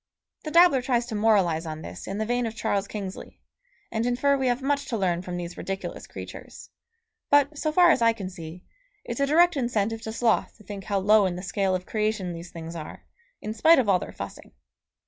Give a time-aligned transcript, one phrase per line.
[0.45, 3.39] The dabbler tries to moralise on this in the vein of Charles Kingsley,
[3.91, 6.71] and infer we have much to learn from these ridiculous creatures;
[7.29, 8.63] but, so far as I can see,
[9.05, 12.33] it's a direct incentive to sloth to think how low in the scale of creation
[12.33, 13.05] these things are,
[13.43, 14.53] in spite of all their fussing.